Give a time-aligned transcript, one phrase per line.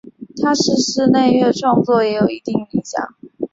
[0.41, 3.13] 他的室内乐创作也有一定影响。